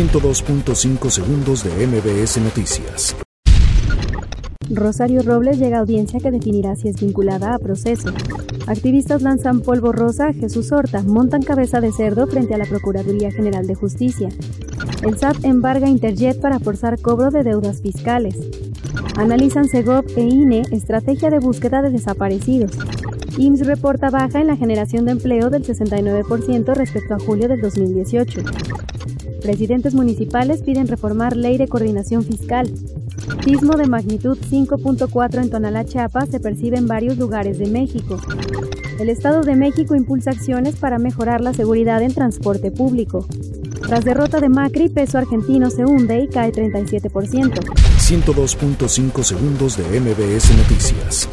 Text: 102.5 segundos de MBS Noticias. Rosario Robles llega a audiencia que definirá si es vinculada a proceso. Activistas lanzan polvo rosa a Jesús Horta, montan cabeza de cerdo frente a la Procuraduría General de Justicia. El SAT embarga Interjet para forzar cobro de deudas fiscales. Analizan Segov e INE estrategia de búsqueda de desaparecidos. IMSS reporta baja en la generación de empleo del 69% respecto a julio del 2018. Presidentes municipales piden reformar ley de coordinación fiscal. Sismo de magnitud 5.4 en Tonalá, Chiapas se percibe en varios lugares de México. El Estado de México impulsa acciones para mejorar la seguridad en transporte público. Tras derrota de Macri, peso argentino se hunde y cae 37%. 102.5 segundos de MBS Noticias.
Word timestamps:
102.5 0.00 1.10
segundos 1.10 1.62
de 1.62 1.86
MBS 1.86 2.38
Noticias. 2.38 3.14
Rosario 4.70 5.22
Robles 5.22 5.58
llega 5.58 5.76
a 5.76 5.80
audiencia 5.80 6.18
que 6.20 6.30
definirá 6.30 6.74
si 6.74 6.88
es 6.88 6.98
vinculada 6.98 7.54
a 7.54 7.58
proceso. 7.58 8.08
Activistas 8.66 9.20
lanzan 9.20 9.60
polvo 9.60 9.92
rosa 9.92 10.28
a 10.28 10.32
Jesús 10.32 10.72
Horta, 10.72 11.02
montan 11.02 11.42
cabeza 11.42 11.82
de 11.82 11.92
cerdo 11.92 12.26
frente 12.26 12.54
a 12.54 12.56
la 12.56 12.64
Procuraduría 12.64 13.30
General 13.30 13.66
de 13.66 13.74
Justicia. 13.74 14.30
El 15.02 15.18
SAT 15.18 15.44
embarga 15.44 15.86
Interjet 15.86 16.40
para 16.40 16.60
forzar 16.60 16.98
cobro 16.98 17.30
de 17.30 17.42
deudas 17.42 17.82
fiscales. 17.82 18.36
Analizan 19.20 19.68
Segov 19.68 20.06
e 20.16 20.22
INE 20.22 20.62
estrategia 20.72 21.28
de 21.28 21.40
búsqueda 21.40 21.82
de 21.82 21.90
desaparecidos. 21.90 22.72
IMSS 23.36 23.66
reporta 23.66 24.08
baja 24.08 24.40
en 24.40 24.46
la 24.46 24.56
generación 24.56 25.04
de 25.04 25.12
empleo 25.12 25.50
del 25.50 25.62
69% 25.62 26.74
respecto 26.74 27.14
a 27.14 27.18
julio 27.18 27.46
del 27.46 27.60
2018. 27.60 28.40
Presidentes 29.42 29.92
municipales 29.92 30.62
piden 30.62 30.88
reformar 30.88 31.36
ley 31.36 31.58
de 31.58 31.68
coordinación 31.68 32.24
fiscal. 32.24 32.72
Sismo 33.44 33.76
de 33.76 33.88
magnitud 33.88 34.38
5.4 34.38 35.42
en 35.42 35.50
Tonalá, 35.50 35.84
Chiapas 35.84 36.30
se 36.30 36.40
percibe 36.40 36.78
en 36.78 36.86
varios 36.86 37.18
lugares 37.18 37.58
de 37.58 37.66
México. 37.66 38.16
El 38.98 39.10
Estado 39.10 39.42
de 39.42 39.54
México 39.54 39.94
impulsa 39.94 40.30
acciones 40.30 40.76
para 40.76 40.98
mejorar 40.98 41.42
la 41.42 41.52
seguridad 41.52 42.00
en 42.00 42.14
transporte 42.14 42.70
público. 42.70 43.26
Tras 43.80 44.04
derrota 44.04 44.40
de 44.40 44.48
Macri, 44.48 44.88
peso 44.88 45.18
argentino 45.18 45.70
se 45.70 45.84
hunde 45.84 46.20
y 46.20 46.28
cae 46.28 46.52
37%. 46.52 47.10
102.5 47.98 49.22
segundos 49.22 49.76
de 49.76 50.00
MBS 50.00 50.56
Noticias. 50.56 51.30